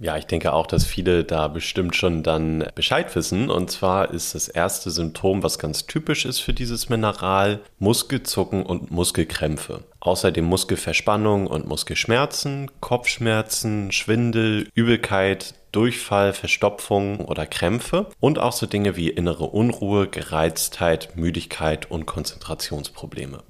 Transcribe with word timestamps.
Ja, 0.00 0.16
ich 0.16 0.26
denke 0.26 0.52
auch, 0.52 0.68
dass 0.68 0.84
viele 0.84 1.24
da 1.24 1.48
bestimmt 1.48 1.96
schon 1.96 2.22
dann 2.22 2.64
Bescheid 2.76 3.14
wissen. 3.16 3.50
Und 3.50 3.70
zwar 3.70 4.12
ist 4.12 4.36
das 4.36 4.46
erste 4.46 4.92
Symptom, 4.92 5.42
was 5.42 5.58
ganz 5.58 5.86
typisch 5.86 6.24
ist 6.24 6.38
für 6.38 6.52
dieses 6.52 6.88
Mineral, 6.88 7.60
Muskelzucken 7.80 8.64
und 8.64 8.92
Muskelkrämpfe. 8.92 9.82
Außerdem 9.98 10.44
Muskelverspannung 10.44 11.48
und 11.48 11.66
Muskelschmerzen, 11.66 12.70
Kopfschmerzen, 12.80 13.90
Schwindel, 13.90 14.68
Übelkeit, 14.74 15.54
Durchfall, 15.72 16.32
Verstopfung 16.32 17.24
oder 17.24 17.46
Krämpfe 17.46 18.06
und 18.20 18.38
auch 18.38 18.52
so 18.52 18.66
Dinge 18.66 18.96
wie 18.96 19.10
innere 19.10 19.44
Unruhe, 19.44 20.06
Gereiztheit, 20.06 21.16
Müdigkeit 21.16 21.90
und 21.90 22.06
Konzentrationsprobleme. 22.06 23.42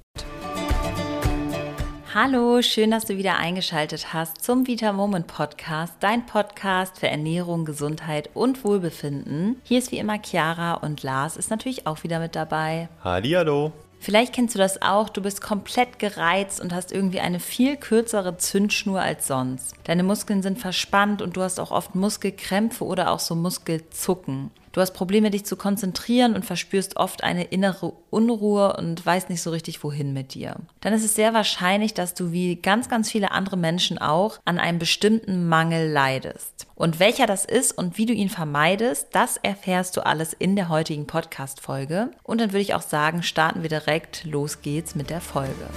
Hallo, 2.11 2.63
schön, 2.63 2.89
dass 2.89 3.05
du 3.05 3.17
wieder 3.17 3.37
eingeschaltet 3.37 4.13
hast 4.13 4.43
zum 4.43 4.65
Vita 4.65 4.93
Moment 4.93 5.27
Podcast, 5.27 5.93
dein 5.99 6.25
Podcast 6.25 6.97
für 6.97 7.07
Ernährung, 7.07 7.65
Gesundheit 7.65 8.31
und 8.33 8.63
Wohlbefinden. 8.63 9.61
Hier 9.63 9.77
ist 9.77 9.91
wie 9.91 9.99
immer 9.99 10.17
Chiara 10.19 10.73
und 10.73 11.03
Lars 11.03 11.37
ist 11.37 11.51
natürlich 11.51 11.85
auch 11.85 12.01
wieder 12.03 12.19
mit 12.19 12.35
dabei. 12.35 12.89
Hallihallo. 13.03 13.73
Vielleicht 13.99 14.33
kennst 14.33 14.55
du 14.55 14.59
das 14.59 14.81
auch, 14.81 15.09
du 15.09 15.21
bist 15.21 15.41
komplett 15.41 15.99
gereizt 15.99 16.59
und 16.59 16.73
hast 16.73 16.91
irgendwie 16.91 17.19
eine 17.19 17.39
viel 17.39 17.77
kürzere 17.77 18.37
Zündschnur 18.37 19.01
als 19.01 19.27
sonst. 19.27 19.75
Deine 19.83 20.01
Muskeln 20.01 20.41
sind 20.41 20.57
verspannt 20.57 21.21
und 21.21 21.37
du 21.37 21.43
hast 21.43 21.59
auch 21.59 21.69
oft 21.69 21.93
Muskelkrämpfe 21.93 22.85
oder 22.85 23.11
auch 23.11 23.19
so 23.19 23.35
Muskelzucken. 23.35 24.49
Du 24.79 24.83
hast 24.83 24.93
Probleme, 24.93 25.29
dich 25.29 25.43
zu 25.43 25.57
konzentrieren 25.57 26.35
und 26.35 26.45
verspürst 26.45 26.95
oft 26.95 27.21
eine 27.25 27.43
innere 27.43 27.91
Unruhe 28.11 28.77
und 28.77 29.05
weißt 29.05 29.29
nicht 29.29 29.41
so 29.41 29.49
richtig, 29.49 29.83
wohin 29.83 30.13
mit 30.13 30.33
dir. 30.33 30.55
Dann 30.79 30.93
ist 30.93 31.03
es 31.03 31.15
sehr 31.15 31.33
wahrscheinlich, 31.33 31.93
dass 31.93 32.13
du 32.13 32.31
wie 32.31 32.55
ganz, 32.55 32.87
ganz 32.87 33.11
viele 33.11 33.31
andere 33.31 33.57
Menschen 33.57 33.97
auch 33.97 34.39
an 34.45 34.57
einem 34.57 34.79
bestimmten 34.79 35.49
Mangel 35.49 35.91
leidest. 35.91 36.65
Und 36.75 36.97
welcher 37.01 37.25
das 37.25 37.43
ist 37.43 37.77
und 37.77 37.97
wie 37.97 38.05
du 38.05 38.13
ihn 38.13 38.29
vermeidest, 38.29 39.07
das 39.11 39.35
erfährst 39.35 39.97
du 39.97 40.05
alles 40.05 40.31
in 40.31 40.55
der 40.55 40.69
heutigen 40.69 41.07
Podcast-Folge. 41.07 42.11
Und 42.23 42.39
dann 42.39 42.53
würde 42.53 42.61
ich 42.61 42.73
auch 42.73 42.81
sagen, 42.81 43.21
starten 43.21 43.63
wir 43.63 43.69
direkt. 43.69 44.23
Los 44.23 44.61
geht's 44.61 44.95
mit 44.95 45.09
der 45.09 45.19
Folge. 45.19 45.67